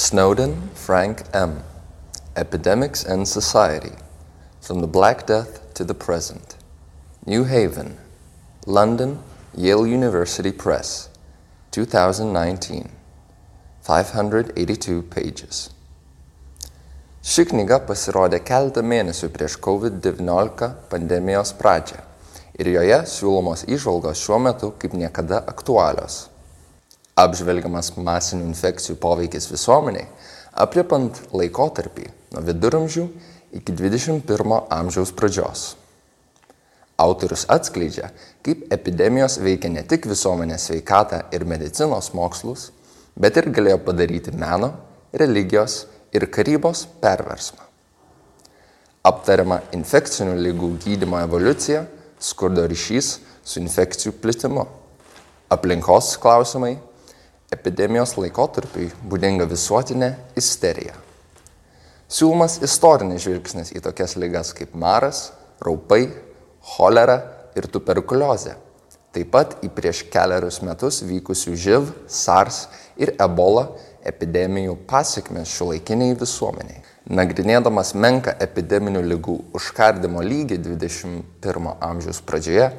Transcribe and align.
Snowden, 0.00 0.70
Frank 0.72 1.24
M. 1.34 1.62
Epidemics 2.34 3.04
and 3.04 3.28
Society 3.28 3.92
From 4.62 4.80
the 4.80 4.86
Black 4.86 5.26
Death 5.26 5.74
to 5.74 5.84
the 5.84 5.92
Present. 5.92 6.56
New 7.26 7.44
Haven, 7.44 7.98
London, 8.64 9.18
Yale 9.54 9.86
University 9.86 10.52
Press, 10.52 11.10
2019. 11.72 12.88
582 13.84 15.02
pages. 15.02 15.68
Ši 17.20 17.44
knyga 17.52 17.82
pasirodė 17.84 18.40
keletą 18.40 18.80
mėnesių 18.80 19.28
prieš 19.36 19.60
COVID-19 19.60 20.72
pandemijos 20.88 21.52
pradžią 21.60 22.00
ir 22.56 22.72
joje 22.72 23.02
siūlomos 23.18 23.68
įžvalgos 23.68 24.24
šiuo 24.24 24.40
metu 24.48 24.72
kaip 24.80 24.96
niekada 24.96 25.44
aktualios 25.44 26.29
apžvelgiamas 27.20 27.92
masinių 27.96 28.46
infekcijų 28.48 28.96
poveikis 29.00 29.48
visuomeniai, 29.50 30.08
apriepant 30.56 31.20
laikotarpį 31.36 32.08
nuo 32.34 32.42
viduramžių 32.46 33.06
iki 33.58 33.74
21 33.76 34.56
amžiaus 34.70 35.12
pradžios. 35.16 35.64
Autorius 37.00 37.46
atskleidžia, 37.48 38.10
kaip 38.44 38.66
epidemijos 38.72 39.38
veikia 39.40 39.70
ne 39.72 39.82
tik 39.88 40.04
visuomenės 40.10 40.68
sveikatą 40.68 41.22
ir 41.32 41.46
medicinos 41.48 42.12
mokslus, 42.16 42.68
bet 43.16 43.38
ir 43.40 43.48
galėjo 43.52 43.80
padaryti 43.86 44.34
meno, 44.36 44.74
religijos 45.12 45.86
ir 46.12 46.28
karybos 46.32 46.84
perversmą. 47.00 47.64
Aptariama 49.08 49.62
infekcinių 49.72 50.36
lygų 50.44 50.74
gydymo 50.84 51.22
evoliucija, 51.24 51.86
skurdo 52.20 52.66
ryšys 52.68 53.14
su 53.40 53.62
infekcijų 53.62 54.12
plitimu, 54.20 54.66
aplinkos 55.50 56.12
klausimai 56.20 56.76
epidemijos 57.54 58.14
laikotarpiui 58.18 58.90
būdinga 59.10 59.46
visuotinė 59.50 60.14
isterija. 60.38 60.94
Siūlomas 62.10 62.58
istorinis 62.66 63.22
žvilgsnis 63.26 63.72
į 63.74 63.82
tokias 63.84 64.16
lygas 64.18 64.52
kaip 64.56 64.74
maras, 64.74 65.30
raupai, 65.62 66.08
cholera 66.74 67.20
ir 67.58 67.68
tuberkuliozė. 67.70 68.56
Taip 69.10 69.30
pat 69.34 69.56
į 69.66 69.70
prieš 69.74 70.04
keliarius 70.10 70.60
metus 70.62 71.00
vykusių 71.06 71.54
živ, 71.58 71.88
SARS 72.06 72.64
ir 72.98 73.14
ebola 73.18 73.68
epidemijų 74.06 74.76
pasiekmes 74.90 75.50
šiuolaikiniai 75.56 76.14
visuomeniai. 76.18 76.84
Nagrinėdamas 77.10 77.90
menką 77.98 78.36
epideminių 78.44 79.02
lygų 79.10 79.36
užkardimo 79.58 80.22
lygį 80.22 80.60
21 80.62 81.72
amžiaus 81.82 82.20
pradžioje, 82.22 82.70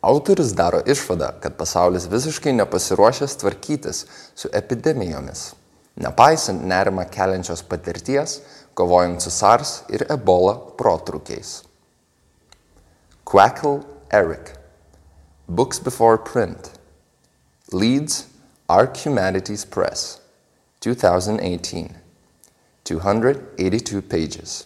Autorius 0.00 0.52
daro 0.54 0.78
išvadą, 0.86 1.32
kad 1.42 1.56
pasaulis 1.58 2.06
visiškai 2.06 2.52
nepasiruošęs 2.52 3.34
tvarkytis 3.40 4.04
su 4.34 4.48
epidemijomis, 4.54 5.54
nepaisant 5.96 6.62
nerima 6.62 7.04
keliančios 7.04 7.64
patirties, 7.66 8.38
kovojant 8.74 9.22
su 9.22 9.30
SARS 9.30 9.82
ir 9.90 10.06
Ebola 10.10 10.54
protrukiais. 10.78 11.62
Quackle 13.24 13.80
Eric. 14.10 14.54
Books 15.48 15.80
Before 15.80 16.18
Print. 16.32 16.70
Leeds 17.72 18.24
Arc 18.68 18.96
Humanities 19.04 19.64
Press. 19.64 20.20
2018 20.80 21.88
282 22.84 24.02
pages 24.02 24.64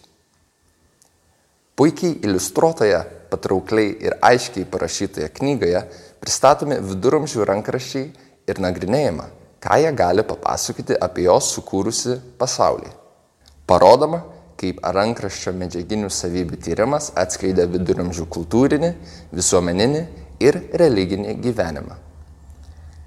Puikiai 1.75 2.19
iliustruotoje 2.21 2.99
patraukliai 3.31 3.95
ir 4.05 4.13
aiškiai 4.21 4.67
parašytoje 4.69 5.29
knygoje 5.39 5.79
pristatomi 6.21 6.77
viduramžių 6.77 7.47
rankraščiai 7.49 8.03
ir 8.51 8.59
nagrinėjama, 8.61 9.25
ką 9.63 9.79
jie 9.81 9.93
gali 9.97 10.25
papasakoti 10.27 10.99
apie 11.01 11.25
jos 11.25 11.49
sukūrusi 11.55 12.19
pasaulį. 12.37 12.91
Parodoma, 13.65 14.21
kaip 14.59 14.83
rankraščio 14.85 15.55
medžiaginių 15.57 16.11
savybių 16.13 16.59
tyrimas 16.61 17.09
atskleidė 17.19 17.65
viduramžių 17.73 18.27
kultūrinį, 18.35 18.91
visuomeninį 19.33 20.03
ir 20.45 20.59
religinį 20.77 21.37
gyvenimą. 21.41 21.97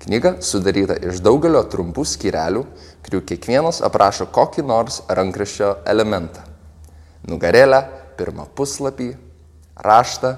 Knyga 0.06 0.34
sudaryta 0.44 0.98
iš 1.06 1.22
daugelio 1.24 1.62
trumpų 1.70 2.02
skyrelių, 2.06 2.64
kurių 3.06 3.22
kiekvienas 3.30 3.80
aprašo 3.86 4.26
kokį 4.34 4.66
nors 4.66 5.00
rankraščio 5.06 5.70
elementą. 5.86 6.42
Nugarėlę, 7.26 7.80
pirmą 8.16 8.46
puslapį, 8.56 9.12
raštą, 9.76 10.36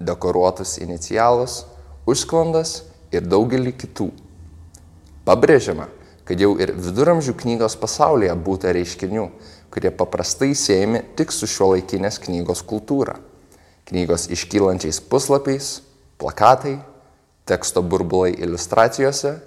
dekoruotus 0.00 0.78
inicialus, 0.82 1.64
užsklandas 2.08 2.82
ir 3.12 3.26
daugelį 3.26 3.74
kitų. 3.78 4.10
Pabrėžiama, 5.28 5.88
kad 6.28 6.40
jau 6.40 6.54
ir 6.60 6.72
viduramžių 6.76 7.34
knygos 7.42 7.76
pasaulyje 7.80 8.34
būta 8.44 8.72
reiškinių, 8.76 9.26
kurie 9.72 9.92
paprastai 9.92 10.54
siejami 10.56 11.02
tik 11.16 11.32
su 11.34 11.48
šiuolaikinės 11.50 12.20
knygos 12.24 12.64
kultūra. 12.68 13.18
Knygos 13.88 14.28
iškylančiais 14.32 15.00
puslapiais, 15.08 15.78
plakatai, 16.20 16.78
teksto 17.48 17.82
burbulai 17.84 18.34
iliustracijose, 18.36 19.38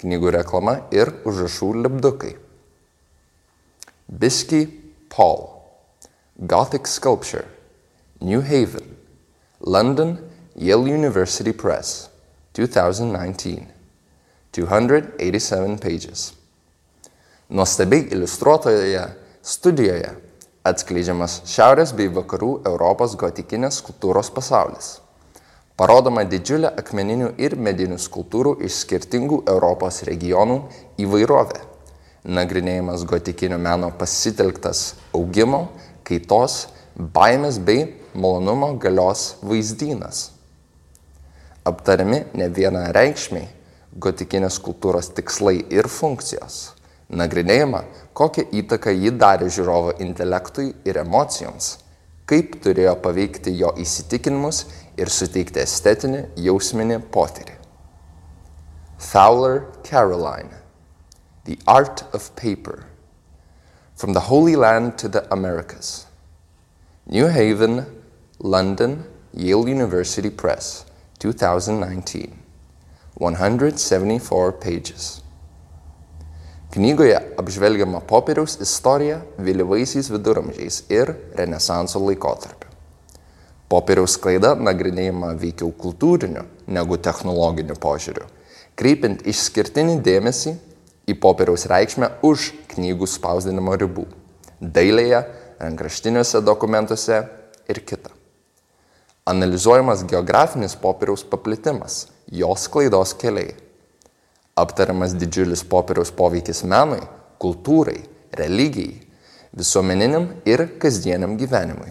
knygų 0.00 0.32
reklama 0.36 0.78
ir 0.92 1.12
užrašų 1.28 1.72
lipdukai. 1.84 2.34
Bisky 4.06 4.66
Paul 5.12 5.55
Gothic 6.38 6.86
Sculpture 6.86 7.46
New 8.20 8.42
Haven, 8.42 8.94
London, 9.60 10.18
Yale 10.54 10.86
University 10.86 11.50
Press, 11.54 12.10
2019. 12.52 13.66
287 14.52 15.78
pages. 15.78 16.34
Nuostabiai 17.48 18.08
iliustruotoje 18.12 19.06
studijoje 19.40 20.10
atskleidžiamas 20.64 21.38
Šiaurės 21.48 21.94
bei 21.96 22.12
Vakarų 22.12 22.50
Europos 22.68 23.16
gotikinės 23.16 23.80
skultūros 23.80 24.28
pasaulis. 24.28 24.98
Parodoma 25.80 26.26
didžiulė 26.28 26.74
akmeninių 26.76 27.32
ir 27.40 27.56
medinių 27.56 27.96
skultūrų 27.96 28.58
iš 28.68 28.82
skirtingų 28.84 29.40
Europos 29.48 30.02
regionų 30.04 30.60
įvairovė. 31.00 31.64
Nagrinėjimas 32.28 33.08
gotikinio 33.08 33.56
meno 33.56 33.88
pasitelktas 33.96 34.96
augimo, 35.14 35.68
kaitos, 36.06 36.68
baimės 36.96 37.58
bei 37.58 37.88
malonumo 38.14 38.72
galios 38.80 39.34
vaizdynas. 39.42 40.30
Aptariami 41.66 42.22
ne 42.38 42.48
viena 42.48 42.86
reikšmiai 42.94 43.48
gotikinės 43.98 44.60
kultūros 44.62 45.10
tikslai 45.16 45.58
ir 45.72 45.88
funkcijos. 45.90 46.76
Nagrinėjama, 47.06 47.84
kokią 48.18 48.46
įtaką 48.60 48.92
ji 48.94 49.12
darė 49.14 49.50
žiūrovo 49.52 49.94
intelektui 50.02 50.72
ir 50.88 50.98
emocijoms, 51.02 51.76
kaip 52.26 52.58
turėjo 52.64 52.96
paveikti 53.02 53.54
jo 53.60 53.70
įsitikinimus 53.82 54.64
ir 54.98 55.12
suteikti 55.12 55.62
estetinį 55.62 56.24
jausminį 56.48 56.98
potyrį. 57.14 57.54
Fowler 58.98 59.66
Caroline 59.86 60.62
The 61.44 61.58
Art 61.66 62.02
of 62.12 62.30
Paper 62.34 62.86
From 63.96 64.12
the 64.12 64.20
Holy 64.20 64.56
Land 64.56 64.98
to 64.98 65.08
the 65.08 65.26
Americas 65.32 66.04
New 67.06 67.28
Haven, 67.28 67.86
London, 68.38 69.04
Yale 69.32 69.70
University 69.70 70.28
Press, 70.28 70.84
2019. 71.18 72.36
174 73.14 74.52
pages. 74.52 75.22
Knygoje 76.74 77.16
apžvelgiama 77.40 78.02
popieriaus 78.04 78.58
istorija 78.60 79.22
vėlyvaisiais 79.40 80.12
viduramžiais 80.12 80.82
ir 80.92 81.14
Renesanso 81.40 82.04
laikotarpiu. 82.04 82.68
Popieriaus 83.72 84.18
klaida 84.20 84.52
nagrinėjama 84.60 85.32
veikiau 85.40 85.72
kultūriniu 85.72 86.44
negu 86.68 87.00
technologiniu 87.00 87.80
požiūriu, 87.80 88.28
kreipiant 88.76 89.24
išskirtinį 89.24 90.02
dėmesį 90.04 90.58
į 91.06 91.16
popieriaus 91.22 91.68
reikšmę 91.70 92.10
už 92.26 92.52
knygų 92.74 93.06
spausdinimo 93.06 93.78
ribų- 93.78 94.06
dailėje, 94.76 95.24
rankraštiniuose 95.58 96.42
dokumentuose 96.42 97.28
ir 97.68 97.80
kita 97.80 98.16
analizuojamas 99.26 100.04
geografinis 100.04 100.76
popieriaus 100.76 101.24
paplitimas, 101.24 102.06
jos 102.30 102.68
klaidos 102.68 103.14
keliai. 103.18 103.54
Aptariamas 104.56 105.16
didžiulis 105.18 105.64
popieriaus 105.66 106.12
poveikis 106.14 106.62
menui, 106.64 107.02
kultūrai, 107.42 107.98
religijai, 108.38 109.02
visuomeniniam 109.52 110.28
ir 110.46 110.62
kasdieniam 110.78 111.34
gyvenimui. 111.40 111.90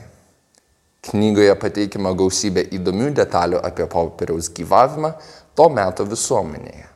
Knygoje 1.06 1.54
pateikima 1.62 2.16
gausybė 2.18 2.64
įdomių 2.80 3.12
detalių 3.20 3.60
apie 3.68 3.86
popieriaus 3.92 4.50
gyvavimą 4.56 5.12
to 5.56 5.68
meto 5.70 6.08
visuomenėje. 6.08 6.88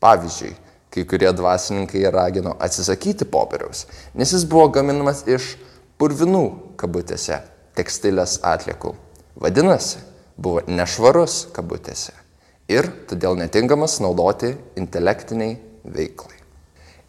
Pavyzdžiui, 0.00 0.52
kai 0.90 1.04
kurie 1.06 1.30
dvasininkai 1.32 2.02
ragino 2.10 2.56
atsisakyti 2.58 3.28
popieriaus, 3.30 3.86
nes 4.14 4.32
jis 4.34 4.46
buvo 4.50 4.68
gaminamas 4.74 5.22
iš 5.30 5.54
purvinų 6.00 6.44
kabutėse 6.80 7.38
tekstilės 7.78 8.40
atliekų. 8.46 8.94
Vadinasi, 9.40 10.00
buvo 10.36 10.64
nešvarus 10.66 11.46
kabutėse 11.54 12.16
ir 12.70 12.88
todėl 13.10 13.38
netinkamas 13.38 13.98
naudoti 14.02 14.54
intelektiniai 14.78 15.56
veiklai. 15.84 16.36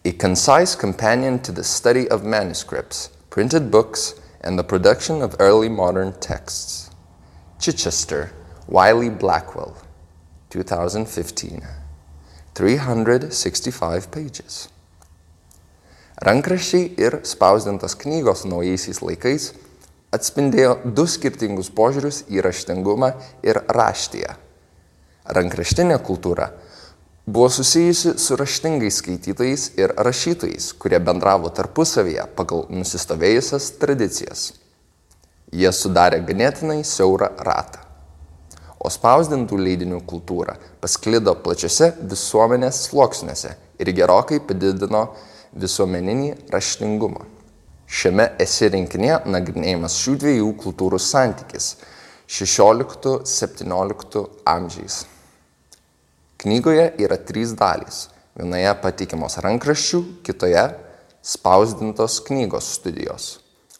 A 0.04 0.12
concise 0.14 0.76
companion 0.76 1.40
to 1.40 1.52
the 1.52 1.64
study 1.64 2.10
of 2.10 2.24
manuscripts, 2.24 3.10
printed 3.30 3.70
books, 3.70 4.16
and 4.42 4.58
the 4.58 4.64
production 4.64 5.22
of 5.22 5.36
early 5.40 5.70
modern 5.70 6.14
texts. 6.14 6.90
Chichester, 7.60 8.32
Wiley 8.68 9.10
Blackwell, 9.10 9.76
2015. 10.50 11.81
365 12.62 14.06
pages. 14.14 14.68
Rankraščiai 16.22 16.92
ir 17.02 17.16
spausdintos 17.26 17.96
knygos 17.98 18.44
naujaisiais 18.46 19.00
laikais 19.02 19.48
atspindėjo 20.14 20.76
du 20.86 21.08
skirtingus 21.10 21.72
požiūrius 21.74 22.22
į 22.30 22.44
raštingumą 22.46 23.16
ir 23.48 23.64
raštiją. 23.66 24.36
Rankraštinė 25.34 25.98
kultūra 26.06 26.52
buvo 27.26 27.50
susijusi 27.50 28.14
su 28.22 28.38
raštingais 28.38 29.02
skaitytojais 29.02 29.68
ir 29.82 29.98
rašytojais, 29.98 30.74
kurie 30.78 31.02
bendravo 31.02 31.50
tarpusavyje 31.50 32.30
pagal 32.38 32.68
nusistovėjusias 32.70 33.74
tradicijas. 33.82 34.52
Jie 35.50 35.74
sudarė 35.74 36.22
ganėtinai 36.30 36.84
siaurą 36.86 37.34
ratą. 37.42 37.91
O 38.82 38.90
spausdintų 38.90 39.60
leidinių 39.62 40.00
kultūra 40.10 40.56
pasklido 40.82 41.36
plačiose 41.44 41.92
visuomenės 42.02 42.88
sluoksniuose 42.88 43.54
ir 43.82 43.92
gerokai 43.94 44.40
padidino 44.42 45.04
visuomeninį 45.54 46.32
raštingumą. 46.54 47.28
Šiame 47.92 48.30
esi 48.42 48.70
rinkinėje 48.72 49.20
nagrinėjimas 49.30 49.98
šių 50.02 50.16
dviejų 50.24 50.52
kultūrų 50.64 50.98
santykis 51.04 51.76
16-17 52.32 54.24
amžiais. 54.48 55.02
Knygoje 56.42 56.88
yra 57.04 57.20
trys 57.20 57.52
dalys. 57.54 58.08
Vienoje 58.40 58.72
patikimos 58.82 59.36
rankraščių, 59.44 60.00
kitoje 60.24 60.64
spausdintos 61.22 62.22
knygos 62.26 62.70
studijos, 62.80 63.26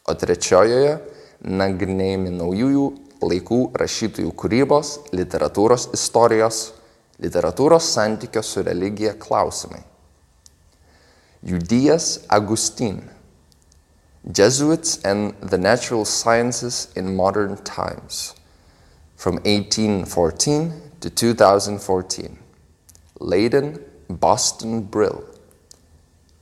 o 0.04 0.12
trečiojoje 0.14 0.98
nagrinėjami 1.42 2.34
naujųjų 2.36 2.84
laikų 3.22 3.72
rašytojų 3.78 4.32
kūrybos, 4.38 4.92
literatūros 5.14 5.88
istorijos, 5.96 6.72
literatūros 7.22 7.88
santykio 7.94 8.42
su 8.42 8.62
religija 8.66 9.14
klausimai. 9.18 9.82
Judijas 11.42 12.20
Agustin, 12.28 13.02
Jesuits 14.22 15.00
and 15.04 15.34
the 15.40 15.58
Natural 15.58 16.04
Sciences 16.04 16.88
in 16.94 17.16
Modern 17.16 17.56
Times, 17.64 18.34
from 19.16 19.36
1814 19.44 20.72
to 21.00 21.10
2014. 21.10 22.38
Leiden, 23.18 23.78
Boston 24.08 24.82
Brill, 24.82 25.24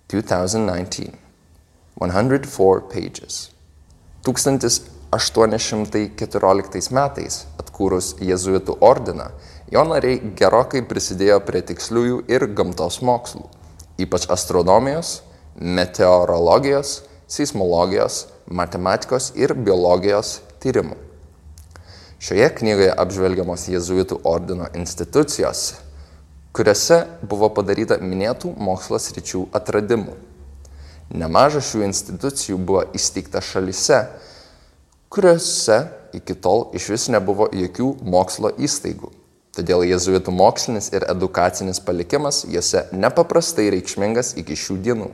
2019. 0.09 1.19
104 2.01 2.81
pages. 2.81 3.51
1814 5.11 6.93
metais 6.95 7.45
atkūrus 7.61 8.17
Jėzuitų 8.23 8.77
ordiną, 8.85 9.31
jo 9.71 9.87
nariai 9.87 10.21
gerokai 10.39 10.85
prisidėjo 10.87 11.41
prie 11.47 11.65
tiksliųjų 11.67 12.23
ir 12.31 12.47
gamtos 12.55 13.01
mokslų 13.03 13.49
ypač 14.01 14.27
astronomijos, 14.29 15.21
meteorologijos, 15.61 17.03
seismologijos, 17.29 18.27
matematikos 18.47 19.31
ir 19.37 19.55
biologijos 19.55 20.41
tyrimų. 20.63 20.97
Šioje 22.21 22.49
knygoje 22.59 22.91
apžvelgiamos 23.01 23.67
jėzuitų 23.73 24.21
ordino 24.29 24.69
institucijos, 24.77 25.81
kuriuose 26.57 27.05
buvo 27.25 27.49
padaryta 27.57 28.01
minėtų 28.03 28.53
mokslo 28.61 29.01
sričių 29.01 29.47
atradimų. 29.57 30.17
Nemaža 31.11 31.63
šių 31.65 31.85
institucijų 31.89 32.59
buvo 32.61 32.85
įsteigta 32.97 33.41
šalise, 33.43 34.05
kuriuose 35.11 35.79
iki 36.15 36.35
tol 36.39 36.69
iš 36.79 36.87
vis 36.95 37.09
nebuvo 37.11 37.49
jokių 37.55 37.89
mokslo 38.07 38.53
įstaigų. 38.63 39.11
Todėl 39.51 39.83
jėzuitų 39.89 40.31
mokslinis 40.31 40.93
ir 40.95 41.05
edukacinis 41.11 41.83
palikimas 41.83 42.45
juose 42.47 42.85
nepaprastai 42.95 43.67
reikšmingas 43.75 44.37
iki 44.39 44.55
šių 44.55 44.77
dienų. 44.87 45.09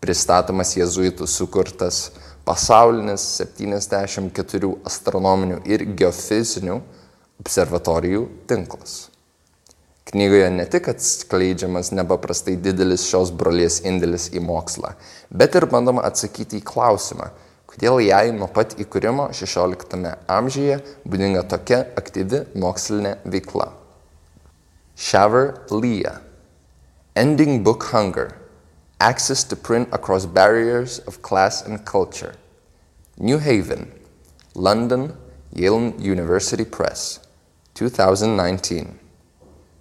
Pristatomas 0.00 0.76
jėzuitų 0.78 1.26
sukurtas 1.28 2.12
pasaulinis 2.46 3.26
74 3.42 4.70
astronominių 4.86 5.60
ir 5.66 5.84
geofizinių 5.98 6.78
observatorijų 7.42 8.28
tinklas. 8.48 9.08
Knygoje 10.10 10.48
ne 10.54 10.64
tik 10.70 10.88
atskleidžiamas 10.94 11.90
nepaprastai 11.94 12.56
didelis 12.58 13.04
šios 13.10 13.34
brolies 13.34 13.82
indėlis 13.86 14.30
į 14.34 14.42
mokslą, 14.42 14.94
bet 15.30 15.58
ir 15.58 15.66
bandoma 15.70 16.06
atsakyti 16.06 16.58
į 16.58 16.66
klausimą, 16.66 17.28
kodėl 17.70 18.00
jai 18.02 18.32
nuo 18.34 18.48
pat 18.50 18.74
įkūrimo 18.82 19.30
XVI 19.30 20.14
amžiuje 20.26 20.80
būdinga 21.06 21.46
tokia 21.48 21.84
aktyvi 22.00 22.44
mokslinė 22.58 23.16
veikla. 23.24 23.70
Shaver 24.96 25.62
Leah 25.70 26.20
Ending 27.16 27.62
Book 27.64 27.88
Hunger 27.94 28.36
Access 29.00 29.44
to 29.44 29.56
Print 29.56 29.88
Across 29.92 30.26
Barriers 30.26 31.00
of 31.06 31.22
Class 31.22 31.62
and 31.64 31.86
Culture 31.86 32.34
New 33.18 33.38
Haven, 33.38 33.92
London, 34.54 35.14
Yale 35.52 35.92
University 35.98 36.64
Press, 36.64 37.20
2019. 37.74 38.98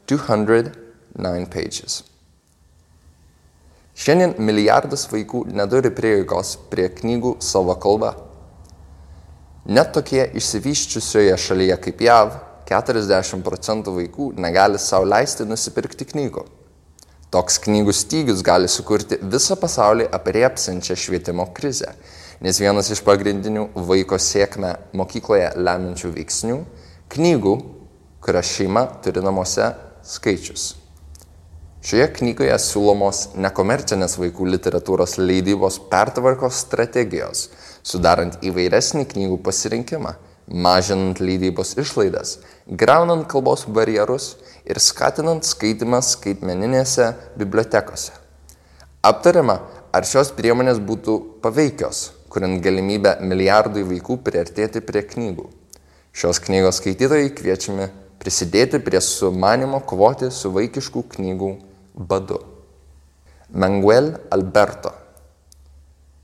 209 0.08 1.46
pages. 1.46 2.04
Šiandien 4.00 4.38
milijardas 4.40 5.02
vaikų 5.12 5.42
neturi 5.52 5.90
prieigos 5.92 6.54
prie 6.72 6.86
knygų 6.88 7.34
savo 7.44 7.74
kalba. 7.84 8.14
Net 9.68 9.92
tokie 9.92 10.22
išsivyščiusioje 10.40 11.34
šalyje 11.36 11.76
kaip 11.84 12.06
JAV 12.06 12.32
40 12.70 13.44
procentų 13.44 13.98
vaikų 13.98 14.30
negali 14.40 14.80
savo 14.80 15.10
leisti 15.10 15.44
nusipirkti 15.44 16.08
knygų. 16.14 16.46
Toks 17.30 17.60
knygų 17.68 17.92
stygius 18.00 18.40
gali 18.46 18.72
sukurti 18.72 19.20
visą 19.20 19.60
pasaulį 19.60 20.08
apriepsančią 20.16 20.96
švietimo 20.96 21.50
krizę, 21.52 21.92
nes 22.40 22.64
vienas 22.64 22.96
iš 22.96 23.04
pagrindinių 23.04 23.68
vaiko 23.76 24.16
sėkmę 24.16 24.78
mokykloje 24.96 25.58
leminčių 25.60 26.16
veiksnių- 26.16 26.62
knygų, 27.18 27.60
kurias 28.24 28.56
šeima 28.56 28.88
turi 29.04 29.20
namuose 29.20 29.74
skaičius. 30.08 30.79
Šioje 31.90 32.06
knygoje 32.20 32.54
siūlomos 32.62 33.20
nekomercinės 33.42 34.14
vaikų 34.22 34.46
literatūros 34.54 35.16
leidybos 35.18 35.80
pertvarkos 35.90 36.60
strategijos, 36.62 37.48
sudarant 37.82 38.36
įvairesnį 38.46 39.08
knygų 39.10 39.40
pasirinkimą, 39.48 40.12
mažinant 40.54 41.18
leidybos 41.18 41.72
išlaidas, 41.82 42.36
greunant 42.70 43.26
kalbos 43.32 43.64
barjerus 43.66 44.36
ir 44.70 44.78
skatinant 44.86 45.48
skaitimą 45.50 46.04
skaitmeninėse 46.06 47.08
bibliotekose. 47.40 48.14
Aptariama, 49.02 49.56
ar 49.90 50.06
šios 50.06 50.30
priemonės 50.38 50.78
būtų 50.92 51.16
paveikios, 51.42 52.04
kuriant 52.30 52.62
galimybę 52.68 53.16
milijardui 53.24 53.88
vaikų 53.96 54.20
priartėti 54.28 54.84
prie 54.86 55.02
knygų. 55.16 55.48
Šios 56.14 56.44
knygos 56.46 56.84
skaitytojai 56.84 57.34
kviečiami 57.34 57.90
prisidėti 58.22 58.78
prie 58.78 59.02
sumanimo 59.02 59.82
kovoti 59.90 60.30
su 60.30 60.54
vaikiškų 60.54 61.06
knygų 61.16 61.52
badu. 62.00 62.46
Manguel 63.54 64.20
Alberto. 64.32 64.94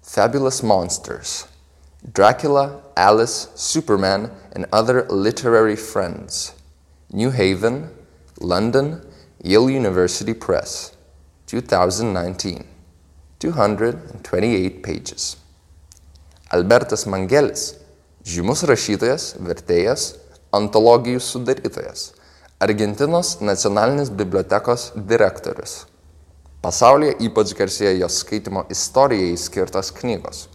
Fabulous 0.01 0.63
Monsters. 0.63 1.48
Dracula, 2.13 2.82
Alice, 2.96 3.50
Superman, 3.55 4.32
and 4.53 4.65
Other 4.72 5.05
Literary 5.10 5.75
Friends. 5.75 6.53
New 7.12 7.32
Haven, 7.32 7.89
London, 8.39 9.01
Yale 9.44 9.70
University 9.70 10.34
Press. 10.34 10.96
2019. 11.48 12.65
228 13.39 14.82
pages. 14.84 15.36
Albertas 16.53 17.05
Mangelis, 17.05 17.75
žymus 18.24 18.63
rašytojas, 18.63 19.36
vertėjas, 19.44 20.13
antologijų 20.55 21.20
sudarytojas 21.20 22.13
Argentinos 22.55 23.41
nacionalinės 23.43 24.07
bibliotekos 24.15 24.93
direktorius. 24.95 25.74
Pasaulyje 26.63 27.17
ypač 27.27 27.50
garsėja 27.51 27.97
jos 27.97 28.21
skaitimo 28.21 28.62
istorijai 28.71 29.33
skirtos 29.35 29.89
knygos. 29.97 30.45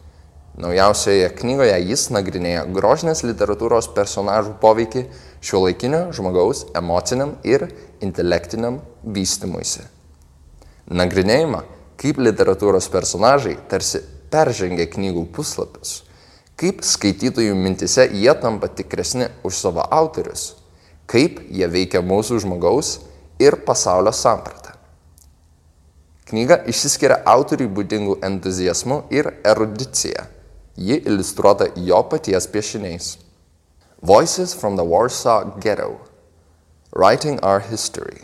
Naujausioje 0.57 1.27
knygoje 1.37 1.75
jis 1.91 2.07
nagrinėja 2.17 2.63
grožinės 2.73 3.21
literatūros 3.27 3.91
personažų 3.93 4.55
poveikį 4.63 5.03
šio 5.45 5.61
laikinio 5.67 6.01
žmogaus 6.17 6.63
emociniam 6.81 7.35
ir 7.45 7.67
intelektiniam 8.01 8.79
vystimuisi. 9.05 9.85
Nagrinėjimą, 10.89 11.61
kaip 12.01 12.23
literatūros 12.25 12.89
personažai 12.89 13.59
tarsi 13.69 14.01
peržengia 14.33 14.89
knygų 14.89 15.27
puslapius, 15.37 15.99
kaip 16.57 16.81
skaitytojų 16.81 17.61
mintise 17.61 18.09
jie 18.09 18.33
tampa 18.41 18.73
tikresni 18.73 19.29
už 19.45 19.61
savo 19.61 19.85
autorius 19.85 20.55
kaip 21.11 21.41
jie 21.51 21.67
veikia 21.67 22.03
mūsų 22.07 22.39
žmogaus 22.45 22.99
ir 23.43 23.57
pasaulio 23.67 24.13
sampratą. 24.15 24.77
Knyga 26.31 26.61
išsiskiria 26.71 27.17
autoriui 27.27 27.67
būdingų 27.75 28.21
entuzijazmu 28.27 29.01
ir 29.11 29.33
erudicija. 29.43 30.29
Ji 30.79 31.01
iliustruota 31.03 31.67
jo 31.75 31.99
paties 32.07 32.47
piešiniais. 32.53 33.09
Voices 34.07 34.55
from 34.55 34.77
the 34.77 34.85
Warsaw 34.87 35.59
Ghetto. 35.61 35.99
Writing 36.95 37.41
Our 37.43 37.61
History. 37.61 38.23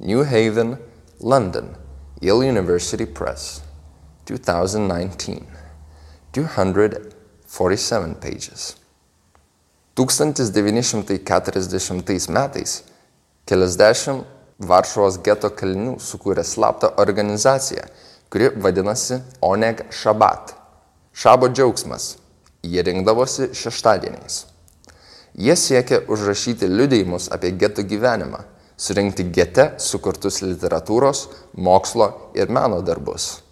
New 0.00 0.24
Haven, 0.24 0.78
London, 1.20 1.76
Yale 2.20 2.48
University 2.48 3.06
Press. 3.06 3.60
2019. 4.24 5.44
247 6.32 8.14
pages. 8.14 8.83
1940 9.94 12.28
metais 12.28 12.82
keliasdešimt 13.46 14.24
Varšuvos 14.58 15.18
geto 15.22 15.50
kalinių 15.54 16.00
sukūrė 16.02 16.42
slaptą 16.46 16.88
organizaciją, 17.02 17.82
kuri 18.30 18.50
vadinasi 18.64 19.18
Oneg 19.42 19.84
Šabat. 19.94 20.54
Šabo 21.14 21.48
džiaugsmas. 21.50 22.16
Jie 22.62 22.82
rinkdavosi 22.82 23.48
šeštadieniais. 23.54 24.46
Jie 25.34 25.56
siekė 25.58 26.06
užrašyti 26.10 26.66
liudėjimus 26.70 27.28
apie 27.34 27.50
geto 27.58 27.82
gyvenimą, 27.86 28.38
surinkti 28.78 29.24
gete 29.34 29.74
sukurtus 29.78 30.42
literatūros, 30.42 31.28
mokslo 31.54 32.30
ir 32.34 32.50
meno 32.50 32.82
darbus. 32.82 33.42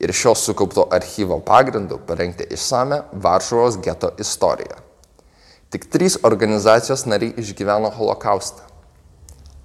Ir 0.00 0.12
šio 0.12 0.34
sukaupto 0.36 0.88
archyvo 0.92 1.40
pagrindu 1.44 1.98
parengti 2.08 2.44
išsame 2.48 3.02
Varšuvos 3.12 3.76
geto 3.84 4.12
istoriją. 4.20 4.91
Tik 5.72 5.86
trys 5.88 6.18
organizacijos 6.28 7.06
nariai 7.08 7.32
išgyveno 7.40 7.88
holokaustą. 7.96 8.66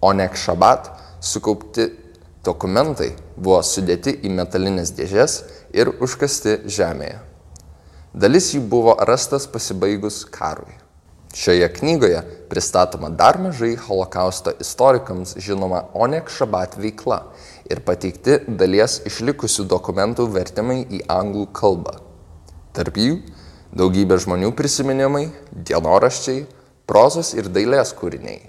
Onek 0.01 0.37
Šabat 0.39 0.87
sukaupti 1.19 1.89
dokumentai 2.47 3.09
buvo 3.35 3.57
sudėti 3.59 4.13
į 4.23 4.31
metalinės 4.37 4.93
dėžes 4.95 5.35
ir 5.75 5.91
užkasti 5.99 6.61
žemėje. 6.77 7.17
Dalis 8.15 8.53
jų 8.55 8.61
buvo 8.71 8.95
rastas 9.09 9.49
pasibaigus 9.51 10.21
karui. 10.31 10.71
Šioje 11.35 11.67
knygoje 11.75 12.21
pristatoma 12.47 13.09
dar 13.11 13.35
mažai 13.43 13.73
holokausto 13.75 14.55
istorikams 14.63 15.35
žinoma 15.43 15.89
Onek 15.93 16.31
Šabat 16.31 16.79
veikla 16.79 17.25
ir 17.67 17.83
pateikti 17.83 18.45
dalies 18.47 19.01
išlikusių 19.11 19.67
dokumentų 19.75 20.31
vertimai 20.39 20.85
į 20.87 21.03
anglų 21.11 21.49
kalbą. 21.51 21.99
Tarp 22.71 22.95
jų 22.95 23.19
Daugybė 23.75 24.15
žmonių 24.23 24.53
prisiminimai, 24.55 25.27
dienoraščiai, 25.51 26.45
prozos 26.87 27.33
ir 27.35 27.49
dailės 27.51 27.91
kūriniai, 27.97 28.45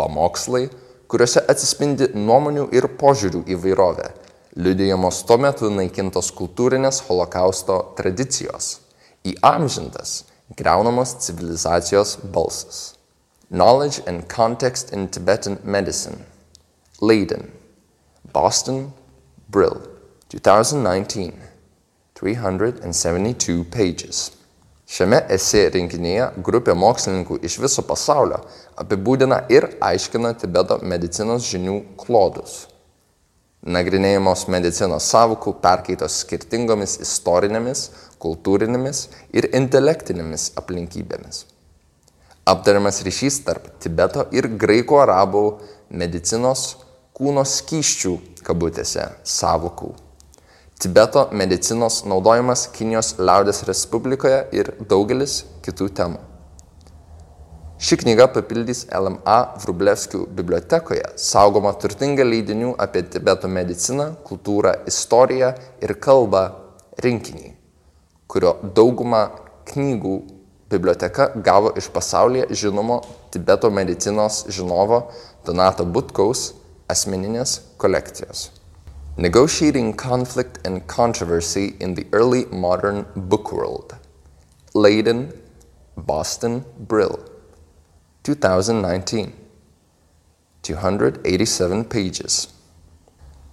pamokslai, 0.00 0.68
kuriuose 1.10 1.42
atsispindi 1.52 2.08
nuomonių 2.16 2.70
ir 2.72 2.88
požiūrių 3.00 3.44
įvairovė, 3.54 4.08
liudijamos 4.56 5.20
tuo 5.28 5.36
metu 5.42 5.68
naikintos 5.70 6.32
kultūrinės 6.32 7.02
holokausto 7.08 7.76
tradicijos, 7.98 8.78
įamžintas, 9.28 10.22
greunamos 10.56 11.16
civilizacijos 11.26 12.18
balsas. 12.32 12.94
Knowledge 13.50 14.00
and 14.06 14.28
Context 14.28 14.92
in 14.92 15.08
Tibetan 15.08 15.58
Medicine. 15.62 16.24
Leiden. 17.00 17.52
Boston. 18.32 18.92
Brill. 19.48 19.82
2019. 20.30 21.34
372 22.14 23.64
pages. 23.64 24.30
Šiame 24.84 25.22
esė 25.32 25.62
rinkinyje 25.72 26.26
grupė 26.44 26.74
mokslininkų 26.76 27.38
iš 27.48 27.56
viso 27.62 27.82
pasaulio 27.88 28.42
apibūdina 28.80 29.40
ir 29.48 29.70
aiškina 29.80 30.34
Tibeto 30.36 30.76
medicinos 30.84 31.46
žinių 31.48 31.78
klodus. 32.02 32.66
Nagrinėjamos 33.64 34.44
medicinos 34.52 35.08
savukų 35.08 35.54
perkaitos 35.64 36.18
skirtingomis 36.20 36.98
istorinėmis, 37.00 37.86
kultūrinėmis 38.20 39.06
ir 39.32 39.48
intelektinėmis 39.56 40.50
aplinkybėmis. 40.60 41.46
Aptariamas 42.44 43.00
ryšys 43.08 43.40
tarp 43.46 43.72
Tibeto 43.80 44.28
ir 44.36 44.52
graiko 44.60 45.00
arabų 45.00 45.46
medicinos 45.88 46.74
kūno 47.16 47.48
skyščių 47.48 48.18
kabutėse 48.44 49.14
savukų 49.24 49.94
Tibeto 50.78 51.28
medicinos 51.32 52.02
naudojimas 52.04 52.66
Kinijos 52.74 53.14
liaudės 53.18 53.62
Respublikoje 53.68 54.40
ir 54.52 54.72
daugelis 54.90 55.44
kitų 55.64 55.86
temų. 55.96 56.18
Ši 57.84 57.98
knyga 58.00 58.26
papildys 58.32 58.84
LMA 58.90 59.36
Vrublevskių 59.62 60.24
bibliotekoje 60.34 61.04
saugoma 61.20 61.74
turtinga 61.78 62.24
leidinių 62.26 62.72
apie 62.80 63.04
Tibeto 63.12 63.50
mediciną, 63.50 64.08
kultūrą, 64.26 64.72
istoriją 64.90 65.52
ir 65.84 65.94
kalbą 66.06 66.44
rinkinį, 67.04 67.52
kurio 68.30 68.56
daugumą 68.76 69.22
knygų 69.70 70.16
biblioteka 70.74 71.30
gavo 71.44 71.74
iš 71.78 71.90
pasaulyje 71.94 72.48
žinomo 72.62 73.02
Tibeto 73.30 73.70
medicinos 73.70 74.42
žinovo 74.48 75.04
Donato 75.46 75.86
Butkaus 75.86 76.52
asmeninės 76.90 77.60
kolekcijos. 77.78 78.48
Negotiating 79.16 79.92
Conflict 79.94 80.58
and 80.66 80.88
Controversy 80.88 81.76
in 81.78 81.94
the 81.94 82.04
Early 82.10 82.46
Modern 82.46 83.06
Book 83.14 83.52
World. 83.52 83.94
Leiden, 84.74 85.32
Boston, 85.96 86.64
Brill. 86.80 87.20
2019. 88.24 89.32
287 90.62 91.84
pages. 91.84 92.48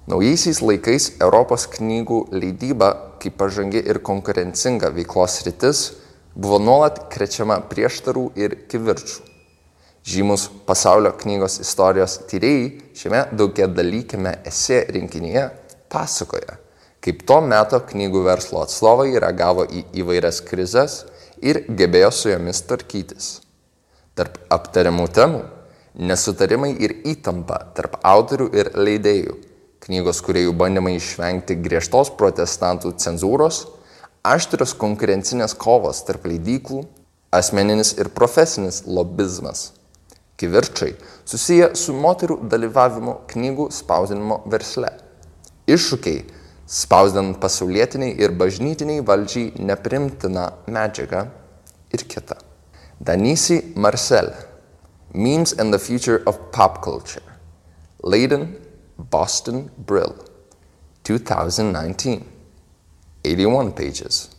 Naujaisiais 0.09 0.63
laikais 0.65 1.11
Europos 1.21 1.67
knygų 1.69 2.23
leidyba, 2.33 3.19
kaip 3.21 3.37
pažangi 3.37 3.85
ir 3.85 4.01
konkurencinga 4.01 4.89
veiklos 4.97 5.43
rytis, 5.45 5.83
buvo 6.33 6.57
nuolat 6.57 7.03
krečiama 7.13 7.61
prieštarų 7.69 8.31
ir 8.33 8.63
kivirčių. 8.65 9.30
Žymus 10.01 10.47
pasaulio 10.65 11.11
knygos 11.13 11.59
istorijos 11.61 12.15
tyrėjai 12.29 12.69
šiame 12.97 13.19
daugia 13.37 13.67
dalykime 13.69 14.31
esė 14.49 14.79
rinkinyje 14.89 15.43
pasakoja, 15.93 16.55
kaip 17.05 17.19
to 17.29 17.35
meto 17.45 17.77
knygų 17.91 18.23
verslo 18.25 18.63
atstovai 18.65 19.11
reagavo 19.21 19.67
į 19.69 19.83
įvairias 20.01 20.39
krizes 20.47 21.03
ir 21.37 21.59
gebėjo 21.69 22.09
su 22.17 22.31
jomis 22.31 22.63
tvarkytis. 22.65 23.27
Tarp 24.17 24.39
aptariamų 24.49 25.05
temų- 25.13 25.43
nesutarimai 26.09 26.71
ir 26.81 26.95
įtampa 27.05 27.59
tarp 27.75 27.99
autorių 28.01 28.47
ir 28.57 28.71
leidėjų, 28.73 29.35
knygos 29.85 30.21
kuriejų 30.25 30.55
bandymai 30.57 30.95
išvengti 30.95 31.59
griežtos 31.61 32.09
protestantų 32.17 32.95
cenzūros, 32.97 33.67
aštrios 34.25 34.73
konkurencinės 34.73 35.53
kovos 35.53 36.01
tarp 36.05 36.25
leidyklų, 36.25 36.87
asmeninis 37.31 37.93
ir 37.99 38.09
profesinis 38.09 38.81
lobizmas 38.87 39.71
kivirčai 40.41 40.95
susiję 41.25 41.71
su 41.77 41.93
moterų 41.93 42.41
dalyvavimu 42.51 43.15
knygų 43.31 43.69
spausdinimo 43.77 44.41
versle. 44.51 44.89
Iššūkiai 45.69 46.23
spausdinant 46.65 47.37
pasaulietiniai 47.43 48.17
ir 48.19 48.33
bažnytiniai 48.41 49.05
valdžiai 49.05 49.53
neprimtiną 49.69 50.47
medžiagą 50.67 51.27
ir 51.93 52.05
kita. 52.09 52.39
Danisi 52.99 53.61
Marcel 53.75 54.33
Memes 55.13 55.53
and 55.59 55.73
the 55.73 55.79
Future 55.79 56.23
of 56.25 56.39
Pop 56.51 56.81
Culture. 56.83 57.23
Leiden, 58.03 58.55
Boston, 58.97 59.69
Brill. 59.77 60.15
2019. 61.03 62.21
81 63.23 63.71
pages. 63.75 64.29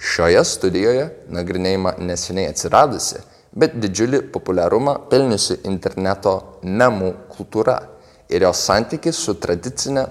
Šioje 0.00 0.42
studijoje 0.44 1.06
nagrinėjama 1.32 1.94
neseniai 2.00 2.50
atsiradusi 2.52 3.20
bet 3.52 3.74
didžiulį 3.82 4.22
populiarumą 4.34 4.96
pelniusi 5.10 5.60
interneto 5.68 6.34
memų 6.62 7.12
kultūra 7.32 7.76
ir 8.30 8.46
jos 8.46 8.62
santykis 8.66 9.18
su 9.18 9.34
tradicinė 9.42 10.06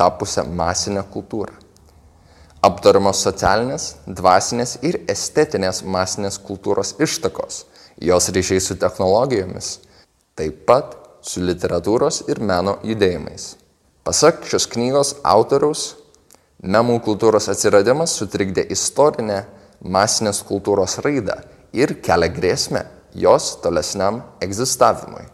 tapusią 0.00 0.46
masinę 0.56 1.04
kultūrą. 1.12 1.52
Aptariamos 2.64 3.20
socialinės, 3.24 3.84
dvasinės 4.04 4.78
ir 4.84 5.00
estetinės 5.08 5.82
masinės 5.84 6.36
kultūros 6.44 6.94
ištakos, 7.00 7.64
jos 8.00 8.28
ryšiai 8.36 8.60
su 8.64 8.76
technologijomis, 8.80 9.78
taip 10.36 10.66
pat 10.68 10.96
su 11.24 11.40
literatūros 11.44 12.22
ir 12.32 12.40
meno 12.40 12.78
judėjimais. 12.84 13.54
Pasak 14.04 14.44
šios 14.48 14.66
knygos 14.72 15.14
autoriaus, 15.24 15.94
memų 16.60 16.98
kultūros 17.04 17.48
atsiradimas 17.52 18.16
sutrikdė 18.16 18.66
istorinę 18.72 19.42
masinės 19.80 20.40
kultūros 20.48 20.98
raidą 21.04 21.40
ir 21.72 21.98
kelia 22.04 22.30
grėsmę 22.34 22.84
jos 23.14 23.52
tolesniam 23.62 24.22
egzistavimui 24.42 25.26